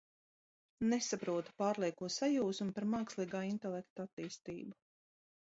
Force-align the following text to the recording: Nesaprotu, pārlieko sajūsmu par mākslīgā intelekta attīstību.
Nesaprotu, 0.93 1.53
pārlieko 1.63 2.09
sajūsmu 2.15 2.75
par 2.79 2.89
mākslīgā 2.95 3.43
intelekta 3.51 4.09
attīstību. 4.11 4.77